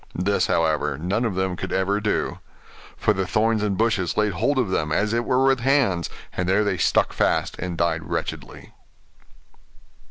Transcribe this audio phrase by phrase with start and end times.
[0.17, 2.39] This, however, none of them could ever do;
[2.97, 6.49] for the thorns and bushes laid hold of them, as it were with hands; and
[6.49, 8.73] there they stuck fast, and died wretchedly.